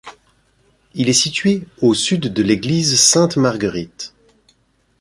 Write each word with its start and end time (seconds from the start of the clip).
Il 0.95 1.09
est 1.09 1.13
situé 1.13 1.67
au 1.79 1.93
sud 1.93 2.33
de 2.33 2.41
l'église 2.41 2.99
Sainte-Marguerite. 2.99 4.15